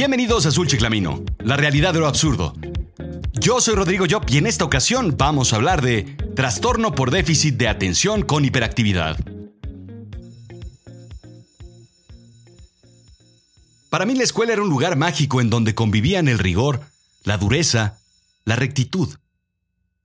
[0.00, 2.54] Bienvenidos a Azul Chiclamino, la realidad de lo absurdo.
[3.34, 7.58] Yo soy Rodrigo Job y en esta ocasión vamos a hablar de trastorno por déficit
[7.58, 9.18] de atención con hiperactividad.
[13.90, 16.80] Para mí la escuela era un lugar mágico en donde convivían el rigor,
[17.24, 17.98] la dureza,
[18.46, 19.18] la rectitud,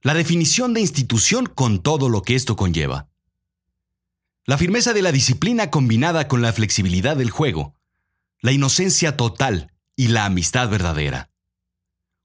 [0.02, 3.07] la definición de institución con todo lo que esto conlleva.
[4.43, 7.75] La firmeza de la disciplina combinada con la flexibilidad del juego,
[8.41, 11.30] la inocencia total y la amistad verdadera.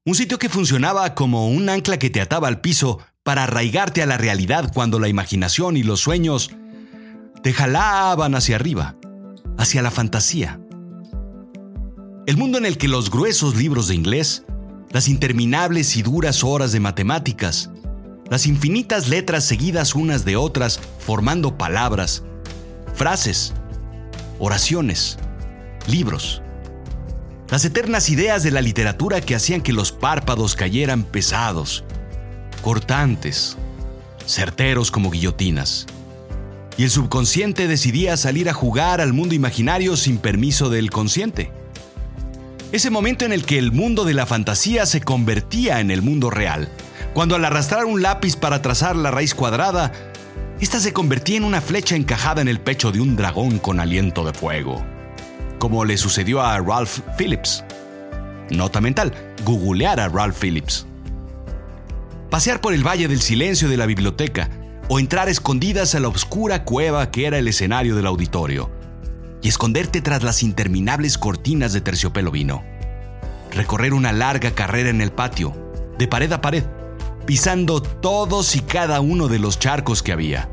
[0.05, 4.07] Un sitio que funcionaba como un ancla que te ataba al piso para arraigarte a
[4.07, 6.51] la realidad cuando la imaginación y los sueños
[7.43, 8.97] te jalaban hacia arriba,
[9.59, 10.61] hacia la fantasía.
[12.27, 14.45] El mundo en el que los gruesos libros de inglés,
[14.91, 17.71] las interminables y duras horas de matemáticas,
[18.29, 22.23] las infinitas letras seguidas unas de otras formando palabras,
[22.95, 23.53] frases,
[24.39, 25.19] oraciones,
[25.87, 26.40] libros.
[27.51, 31.83] Las eternas ideas de la literatura que hacían que los párpados cayeran pesados,
[32.63, 33.57] cortantes,
[34.25, 35.87] certeros como guillotinas.
[36.77, 41.51] Y el subconsciente decidía salir a jugar al mundo imaginario sin permiso del consciente.
[42.71, 46.31] Ese momento en el que el mundo de la fantasía se convertía en el mundo
[46.31, 46.69] real,
[47.15, 49.91] cuando al arrastrar un lápiz para trazar la raíz cuadrada,
[50.61, 54.25] esta se convertía en una flecha encajada en el pecho de un dragón con aliento
[54.25, 55.00] de fuego
[55.61, 57.63] como le sucedió a Ralph Phillips.
[58.49, 59.13] Nota mental,
[59.45, 60.87] googlear a Ralph Phillips.
[62.31, 64.49] Pasear por el Valle del Silencio de la biblioteca
[64.89, 68.71] o entrar escondidas a la oscura cueva que era el escenario del auditorio
[69.43, 72.65] y esconderte tras las interminables cortinas de terciopelo vino.
[73.53, 75.55] Recorrer una larga carrera en el patio,
[75.99, 76.65] de pared a pared,
[77.27, 80.49] pisando todos y cada uno de los charcos que había.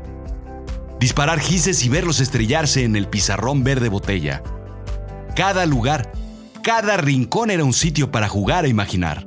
[1.00, 4.42] Disparar gises y verlos estrellarse en el pizarrón verde botella
[5.38, 6.10] cada lugar,
[6.64, 9.24] cada rincón era un sitio para jugar e imaginar.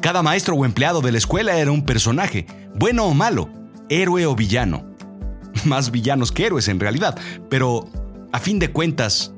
[0.00, 3.50] Cada maestro o empleado de la escuela era un personaje, bueno o malo,
[3.90, 4.86] héroe o villano.
[5.66, 7.18] Más villanos que héroes en realidad,
[7.50, 7.90] pero
[8.32, 9.34] a fin de cuentas,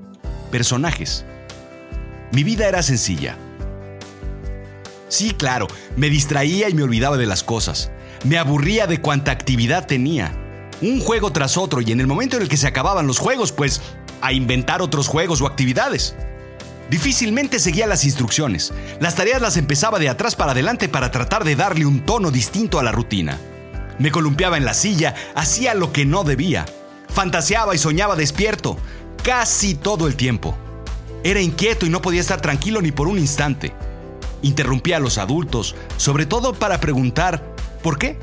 [0.52, 1.24] personajes.
[2.30, 3.36] Mi vida era sencilla.
[5.08, 5.66] Sí, claro,
[5.96, 7.90] me distraía y me olvidaba de las cosas.
[8.22, 10.32] Me aburría de cuánta actividad tenía.
[10.82, 13.50] Un juego tras otro y en el momento en el que se acababan los juegos,
[13.50, 13.82] pues
[14.20, 16.14] a inventar otros juegos o actividades.
[16.90, 18.72] Difícilmente seguía las instrucciones.
[19.00, 22.78] Las tareas las empezaba de atrás para adelante para tratar de darle un tono distinto
[22.78, 23.38] a la rutina.
[23.98, 26.66] Me columpiaba en la silla, hacía lo que no debía.
[27.08, 28.76] Fantaseaba y soñaba despierto,
[29.22, 30.56] casi todo el tiempo.
[31.24, 33.72] Era inquieto y no podía estar tranquilo ni por un instante.
[34.42, 37.42] Interrumpía a los adultos, sobre todo para preguntar
[37.82, 38.18] ¿por qué?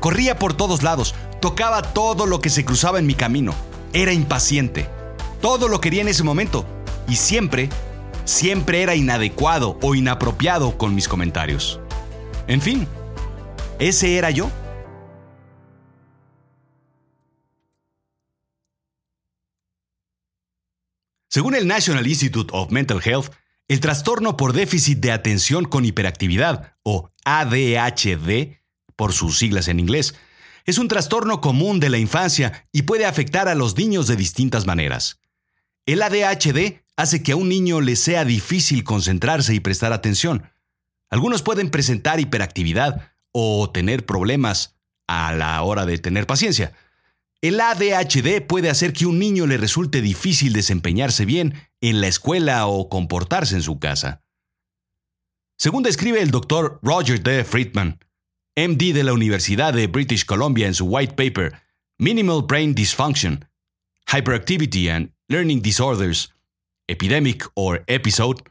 [0.00, 3.54] Corría por todos lados, tocaba todo lo que se cruzaba en mi camino.
[3.92, 4.95] Era impaciente.
[5.40, 6.66] Todo lo quería en ese momento.
[7.08, 7.68] Y siempre,
[8.24, 11.80] siempre era inadecuado o inapropiado con mis comentarios.
[12.46, 12.86] En fin,
[13.78, 14.50] ese era yo.
[21.28, 23.30] Según el National Institute of Mental Health,
[23.68, 28.56] el trastorno por déficit de atención con hiperactividad, o ADHD,
[28.96, 30.14] por sus siglas en inglés,
[30.64, 34.66] es un trastorno común de la infancia y puede afectar a los niños de distintas
[34.66, 35.20] maneras.
[35.86, 40.50] El ADHD hace que a un niño le sea difícil concentrarse y prestar atención.
[41.08, 44.76] Algunos pueden presentar hiperactividad o tener problemas
[45.06, 46.72] a la hora de tener paciencia.
[47.40, 52.66] El ADHD puede hacer que un niño le resulte difícil desempeñarse bien en la escuela
[52.66, 54.24] o comportarse en su casa.
[55.56, 57.44] Según describe el doctor Roger D.
[57.44, 58.00] Friedman,
[58.56, 61.54] MD de la Universidad de British Columbia en su white paper
[61.98, 63.48] Minimal Brain Dysfunction,
[64.08, 66.34] Hyperactivity and Learning Disorders,
[66.86, 68.44] Epidemic or Episode,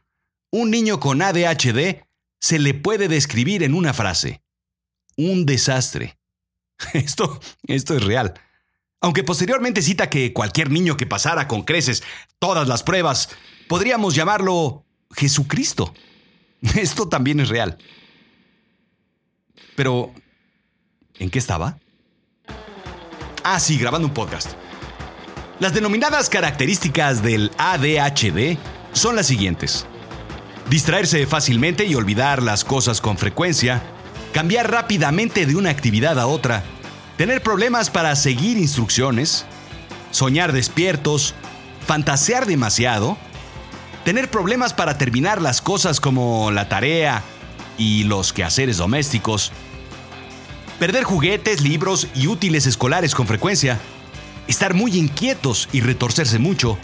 [0.52, 2.04] un niño con ADHD
[2.40, 4.42] se le puede describir en una frase.
[5.16, 6.18] Un desastre.
[6.94, 8.34] Esto, esto es real.
[9.00, 12.04] Aunque posteriormente cita que cualquier niño que pasara con creces
[12.40, 13.30] todas las pruebas,
[13.70, 14.84] podríamos llamarlo
[15.16, 15.94] Jesucristo.
[16.76, 17.78] Esto también es real.
[19.78, 20.14] Pero,
[21.20, 21.80] ¿en qué estaba?
[23.44, 24.56] Ah, sí, grabando un podcast.
[25.58, 28.58] Las denominadas características del ADHD
[28.92, 29.86] son las siguientes.
[30.70, 33.82] Distraerse fácilmente y olvidar las cosas con frecuencia,
[34.34, 36.62] cambiar rápidamente de una actividad a otra,
[37.16, 39.46] tener problemas para seguir instrucciones,
[40.12, 41.36] soñar despiertos,
[41.88, 43.18] fantasear demasiado,
[44.04, 47.24] tener problemas para terminar las cosas como la tarea
[47.78, 49.54] y los quehaceres domésticos,
[50.80, 53.80] perder juguetes, libros y útiles escolares con frecuencia,
[54.48, 56.78] estar muy inquietos y retorcerse mucho,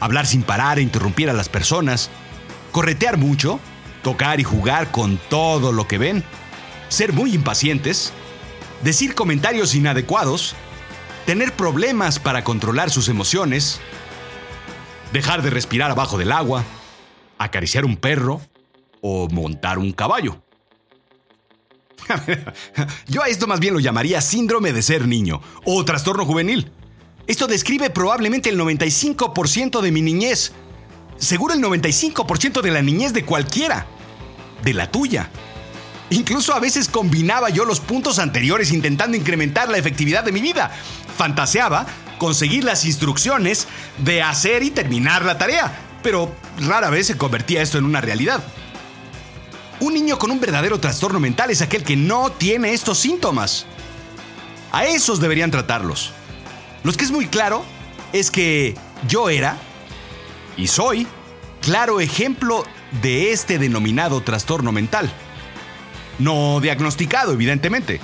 [0.00, 2.10] hablar sin parar e interrumpir a las personas,
[2.72, 3.60] corretear mucho,
[4.02, 6.24] tocar y jugar con todo lo que ven,
[6.88, 8.12] ser muy impacientes,
[8.82, 10.54] decir comentarios inadecuados,
[11.26, 13.80] tener problemas para controlar sus emociones,
[15.12, 16.64] dejar de respirar abajo del agua,
[17.38, 18.40] acariciar un perro
[19.00, 20.42] o montar un caballo.
[23.06, 26.70] Yo a esto más bien lo llamaría síndrome de ser niño o trastorno juvenil.
[27.26, 30.52] Esto describe probablemente el 95% de mi niñez.
[31.18, 33.86] Seguro el 95% de la niñez de cualquiera.
[34.62, 35.30] De la tuya.
[36.10, 40.70] Incluso a veces combinaba yo los puntos anteriores intentando incrementar la efectividad de mi vida.
[41.16, 41.86] Fantaseaba
[42.18, 43.68] conseguir las instrucciones
[43.98, 45.72] de hacer y terminar la tarea,
[46.02, 48.44] pero rara vez se convertía esto en una realidad.
[49.80, 53.66] Un niño con un verdadero trastorno mental es aquel que no tiene estos síntomas.
[54.72, 56.12] A esos deberían tratarlos.
[56.84, 57.64] Lo que es muy claro
[58.12, 58.74] es que
[59.08, 59.56] yo era,
[60.56, 61.06] y soy,
[61.62, 62.62] claro ejemplo
[63.02, 65.10] de este denominado trastorno mental.
[66.18, 68.00] No diagnosticado, evidentemente.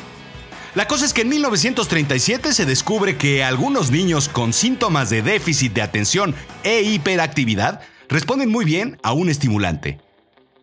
[0.75, 5.75] La cosa es que en 1937 se descubre que algunos niños con síntomas de déficit
[5.75, 10.01] de atención e hiperactividad responden muy bien a un estimulante,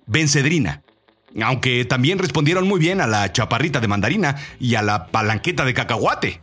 [0.08, 0.82] bencedrina,
[1.44, 5.74] aunque también respondieron muy bien a la chaparrita de mandarina y a la palanqueta de
[5.76, 6.42] cacahuate.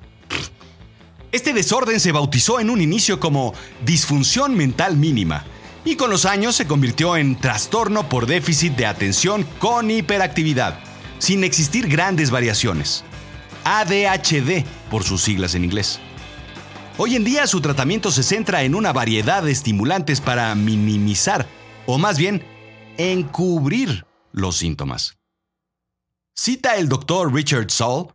[1.34, 3.54] Este desorden se bautizó en un inicio como
[3.84, 5.44] disfunción mental mínima
[5.84, 10.78] y con los años se convirtió en trastorno por déficit de atención con hiperactividad,
[11.18, 13.02] sin existir grandes variaciones.
[13.64, 15.98] ADHD por sus siglas en inglés.
[16.98, 21.48] Hoy en día su tratamiento se centra en una variedad de estimulantes para minimizar,
[21.86, 22.44] o más bien,
[22.96, 25.18] encubrir los síntomas.
[26.36, 28.14] Cita el doctor Richard Saul,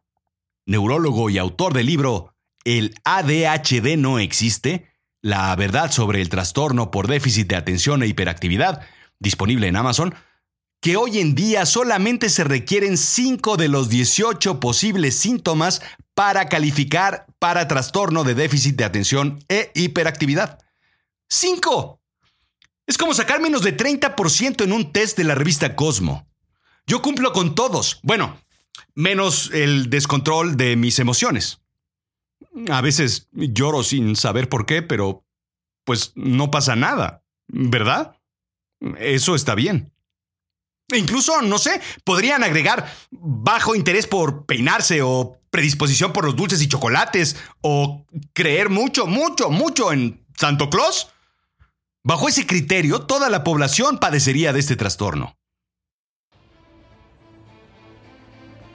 [0.66, 2.34] neurólogo y autor del libro
[2.70, 4.94] El ADHD no existe,
[5.24, 8.86] la verdad sobre el trastorno por déficit de atención e hiperactividad,
[9.18, 10.14] disponible en Amazon,
[10.80, 15.82] que hoy en día solamente se requieren 5 de los 18 posibles síntomas
[16.14, 20.60] para calificar para trastorno de déficit de atención e hiperactividad.
[21.28, 22.00] ¡5!
[22.86, 26.28] Es como sacar menos de 30% en un test de la revista Cosmo.
[26.86, 28.00] Yo cumplo con todos.
[28.04, 28.40] Bueno,
[28.94, 31.59] menos el descontrol de mis emociones.
[32.70, 35.26] A veces lloro sin saber por qué, pero
[35.84, 38.18] pues no pasa nada, ¿verdad?
[38.98, 39.94] Eso está bien.
[40.92, 46.62] E incluso, no sé, podrían agregar bajo interés por peinarse o predisposición por los dulces
[46.62, 51.10] y chocolates o creer mucho, mucho, mucho en Santo Claus.
[52.04, 55.38] Bajo ese criterio, toda la población padecería de este trastorno.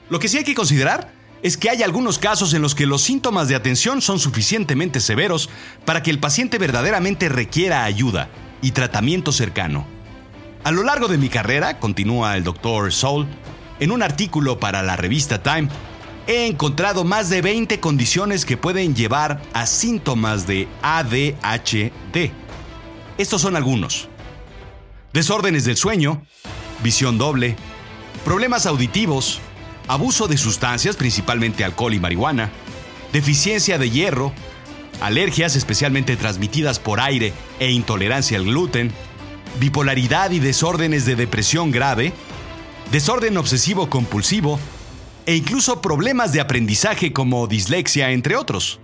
[0.09, 1.14] Lo que sí hay que considerar
[1.45, 5.47] es que hay algunos casos en los que los síntomas de atención son suficientemente severos
[5.85, 8.29] para que el paciente verdaderamente requiera ayuda
[8.63, 9.85] y tratamiento cercano.
[10.63, 12.91] A lo largo de mi carrera, continúa el Dr.
[12.91, 13.27] Soul,
[13.79, 15.69] en un artículo para la revista Time,
[16.25, 22.31] he encontrado más de 20 condiciones que pueden llevar a síntomas de ADHD.
[23.19, 24.09] Estos son algunos.
[25.13, 26.25] Desórdenes del sueño,
[26.81, 27.55] visión doble,
[28.23, 29.41] problemas auditivos,
[29.87, 32.51] abuso de sustancias, principalmente alcohol y marihuana,
[33.13, 34.33] deficiencia de hierro,
[35.01, 38.91] alergias especialmente transmitidas por aire e intolerancia al gluten,
[39.59, 42.13] bipolaridad y desórdenes de depresión grave,
[42.91, 44.59] desorden obsesivo compulsivo.
[45.27, 48.79] E incluso problemas de aprendizaje como dislexia, entre otros.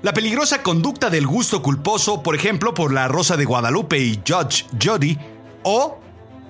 [0.00, 4.64] La peligrosa conducta del gusto culposo, por ejemplo, por la Rosa de Guadalupe y Judge
[4.82, 5.18] Jody,
[5.62, 6.00] o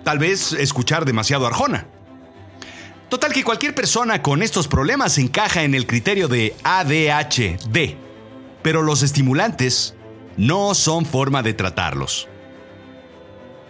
[0.04, 1.88] tal vez escuchar demasiado Arjona.
[3.08, 7.94] Total que cualquier persona con estos problemas encaja en el criterio de ADHD,
[8.62, 9.94] pero los estimulantes
[10.36, 12.26] no son forma de tratarlos.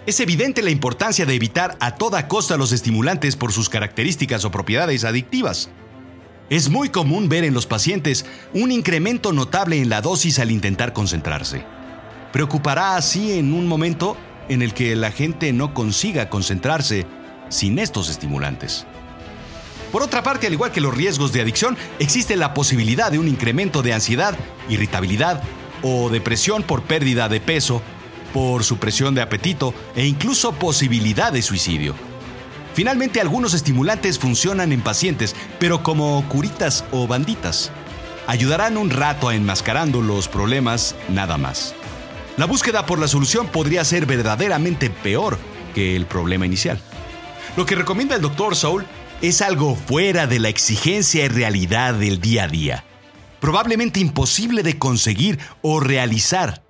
[0.07, 4.51] Es evidente la importancia de evitar a toda costa los estimulantes por sus características o
[4.51, 5.69] propiedades adictivas.
[6.49, 8.25] Es muy común ver en los pacientes
[8.55, 11.63] un incremento notable en la dosis al intentar concentrarse.
[12.33, 14.17] Preocupará así en un momento
[14.49, 17.05] en el que la gente no consiga concentrarse
[17.51, 18.87] sin estos estimulantes.
[19.93, 23.29] Por otra parte, al igual que los riesgos de adicción, existe la posibilidad de un
[23.29, 24.37] incremento de ansiedad,
[24.69, 25.43] irritabilidad
[25.83, 27.83] o depresión por pérdida de peso,
[28.33, 31.95] por supresión de apetito e incluso posibilidad de suicidio.
[32.75, 37.71] Finalmente, algunos estimulantes funcionan en pacientes, pero como curitas o banditas.
[38.27, 41.75] Ayudarán un rato a enmascarando los problemas nada más.
[42.37, 45.39] La búsqueda por la solución podría ser verdaderamente peor
[45.75, 46.79] que el problema inicial.
[47.57, 48.55] Lo que recomienda el Dr.
[48.55, 48.85] Soul
[49.23, 52.85] es algo fuera de la exigencia y realidad del día a día.
[53.41, 56.65] Probablemente imposible de conseguir o realizar.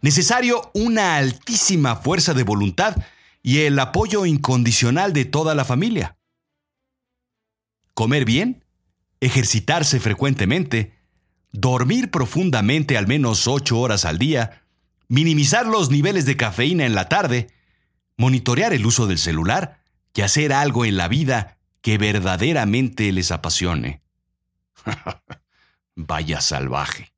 [0.00, 2.96] Necesario una altísima fuerza de voluntad
[3.42, 6.16] y el apoyo incondicional de toda la familia.
[7.92, 8.64] Comer bien,
[9.20, 10.94] ejercitarse frecuentemente,
[11.52, 14.62] dormir profundamente al menos 8 horas al día,
[15.08, 17.48] minimizar los niveles de cafeína en la tarde,
[18.16, 19.82] monitorear el uso del celular
[20.14, 24.02] y hacer algo en la vida que verdaderamente les apasione.
[25.96, 27.12] Vaya salvaje.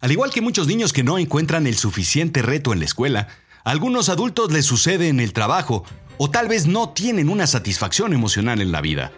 [0.00, 3.28] Al igual que muchos niños que no encuentran el suficiente reto en la escuela,
[3.64, 5.84] a algunos adultos les sucede en el trabajo
[6.18, 9.12] o tal vez no tienen una satisfacción emocional en la vida.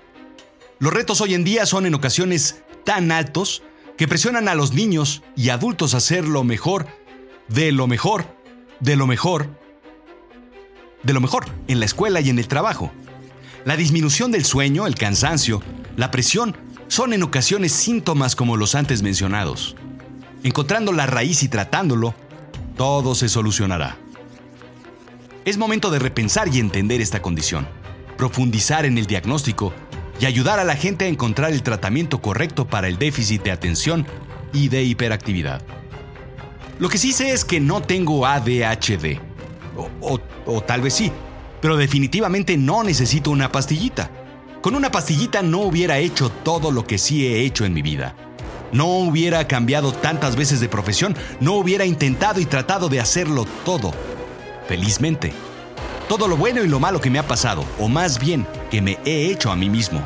[0.78, 3.62] Los retos hoy en día son en ocasiones tan altos
[3.96, 6.86] que presionan a los niños y adultos a hacer lo mejor,
[7.48, 8.24] de lo mejor,
[8.78, 9.48] de lo mejor,
[11.02, 12.92] de lo mejor en la escuela y en el trabajo.
[13.64, 15.62] La disminución del sueño, el cansancio,
[15.96, 19.76] la presión son en ocasiones síntomas como los antes mencionados.
[20.42, 22.14] Encontrando la raíz y tratándolo,
[22.76, 23.96] todo se solucionará.
[25.44, 27.66] Es momento de repensar y entender esta condición,
[28.16, 29.72] profundizar en el diagnóstico
[30.20, 34.06] y ayudar a la gente a encontrar el tratamiento correcto para el déficit de atención
[34.52, 35.62] y de hiperactividad.
[36.78, 39.18] Lo que sí sé es que no tengo ADHD,
[39.76, 41.12] o, o tal vez sí,
[41.60, 44.10] pero definitivamente no necesito una pastillita.
[44.60, 48.14] Con una pastillita no hubiera hecho todo lo que sí he hecho en mi vida.
[48.72, 53.92] No hubiera cambiado tantas veces de profesión, no hubiera intentado y tratado de hacerlo todo.
[54.66, 55.32] Felizmente.
[56.08, 58.98] Todo lo bueno y lo malo que me ha pasado, o más bien que me
[59.04, 60.02] he hecho a mí mismo.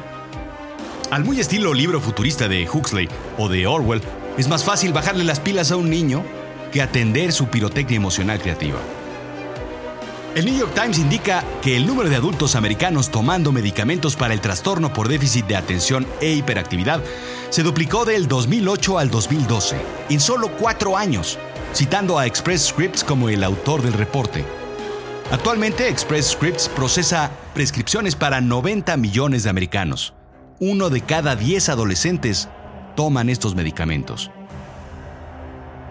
[1.11, 4.03] Al muy estilo libro futurista de Huxley o de Orwell,
[4.39, 6.25] es más fácil bajarle las pilas a un niño
[6.73, 8.79] que atender su pirotecnia emocional creativa.
[10.35, 14.41] El New York Times indica que el número de adultos americanos tomando medicamentos para el
[14.41, 17.03] trastorno por déficit de atención e hiperactividad
[17.51, 19.77] se duplicó del 2008 al 2012,
[20.09, 21.39] en solo cuatro años,
[21.75, 24.43] citando a Express Scripts como el autor del reporte.
[25.31, 30.15] Actualmente Express Scripts procesa prescripciones para 90 millones de americanos.
[30.61, 32.49] Uno de cada 10 adolescentes
[32.97, 34.31] toman estos medicamentos.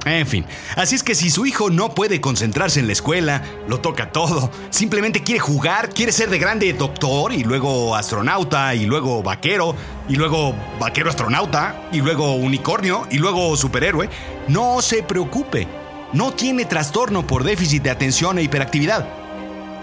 [0.06, 3.82] En fin, así es que si su hijo no puede concentrarse en la escuela, lo
[3.82, 9.22] toca todo, simplemente quiere jugar, quiere ser de grande doctor y luego astronauta y luego
[9.22, 9.76] vaquero
[10.10, 14.10] y luego vaquero astronauta y luego unicornio y luego superhéroe,
[14.48, 15.68] no se preocupe,
[16.14, 19.08] no tiene trastorno por déficit de atención e hiperactividad,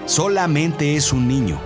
[0.07, 1.61] solamente es un niño.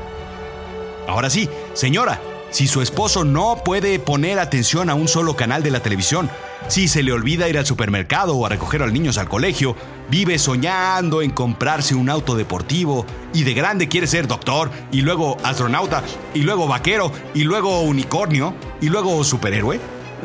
[1.08, 5.70] Ahora sí, señora, si su esposo no puede poner atención a un solo canal de
[5.70, 6.30] la televisión,
[6.68, 9.76] si se le olvida ir al supermercado o a recoger a los niños al colegio,
[10.10, 13.04] vive soñando en comprarse un auto deportivo
[13.34, 16.02] y de grande quiere ser doctor y luego astronauta
[16.34, 19.80] y luego vaquero y luego unicornio y luego superhéroe.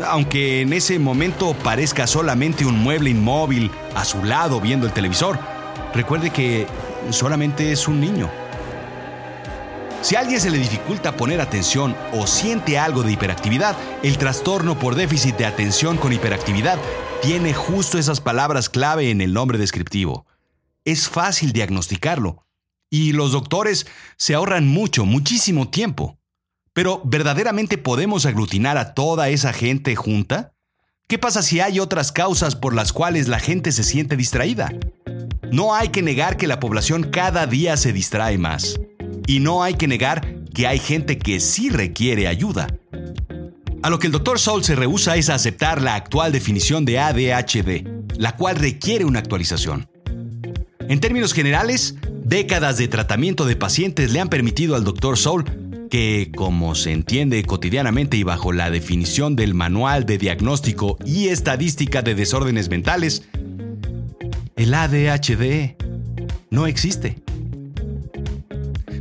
[0.06, 5.40] Aunque en ese momento parezca solamente un mueble inmóvil a su lado viendo el televisor,
[5.94, 6.68] recuerde que
[7.10, 8.47] solamente es un niño.
[10.02, 14.78] Si a alguien se le dificulta poner atención o siente algo de hiperactividad, el trastorno
[14.78, 16.80] por déficit de atención con hiperactividad
[17.22, 20.26] tiene justo esas palabras clave en el nombre descriptivo.
[20.86, 22.46] Es fácil diagnosticarlo
[22.90, 23.88] y los doctores
[24.18, 26.20] se ahorran mucho, muchísimo tiempo.
[26.74, 30.54] Pero ¿verdaderamente podemos aglutinar a toda esa gente junta?
[31.08, 34.72] ¿Qué pasa si hay otras causas por las cuales la gente se siente distraída?
[35.52, 38.80] No hay que negar que la población cada día se distrae más.
[39.28, 42.68] Y no hay que negar que hay gente que sí requiere ayuda.
[43.84, 44.40] A lo que el Dr.
[44.40, 47.86] Soul se rehúsa es aceptar la actual definición de ADHD,
[48.18, 49.88] la cual requiere una actualización.
[50.90, 55.18] En términos generales, décadas de tratamiento de pacientes le han permitido al Dr.
[55.18, 55.46] Soul
[55.90, 62.02] que, como se entiende cotidianamente y bajo la definición del Manual de Diagnóstico y Estadística
[62.02, 63.24] de Desórdenes Mentales,
[64.56, 65.76] el ADHD
[66.50, 67.27] no existe.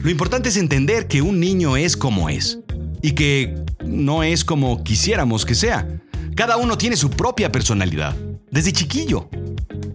[0.06, 2.60] Lo importante es entender que un niño es como es
[3.02, 6.00] y que no es como quisiéramos que sea.
[6.36, 8.14] Cada uno tiene su propia personalidad,
[8.48, 9.28] desde chiquillo,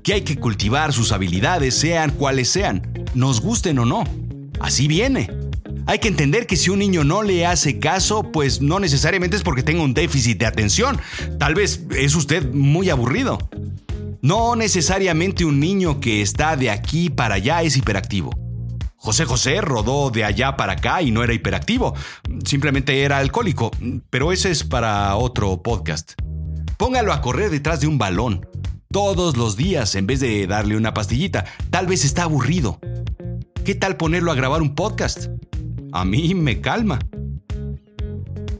[0.03, 4.03] que hay que cultivar sus habilidades, sean cuales sean, nos gusten o no.
[4.59, 5.31] Así viene.
[5.85, 9.43] Hay que entender que si un niño no le hace caso, pues no necesariamente es
[9.43, 10.99] porque tenga un déficit de atención.
[11.39, 13.37] Tal vez es usted muy aburrido.
[14.21, 18.40] No necesariamente un niño que está de aquí para allá es hiperactivo.
[19.03, 21.95] José José rodó de allá para acá y no era hiperactivo,
[22.45, 23.71] simplemente era alcohólico,
[24.11, 26.11] pero ese es para otro podcast.
[26.77, 28.47] Póngalo a correr detrás de un balón,
[28.91, 32.79] todos los días en vez de darle una pastillita, tal vez está aburrido.
[33.65, 35.29] ¿Qué tal ponerlo a grabar un podcast?
[35.93, 36.99] A mí me calma.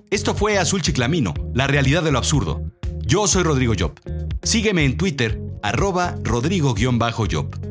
[0.10, 2.64] Esto fue Azul Chiclamino, la realidad de lo absurdo.
[3.02, 3.94] Yo soy Rodrigo Job.
[4.42, 7.71] Sígueme en Twitter, arroba Rodrigo-Job.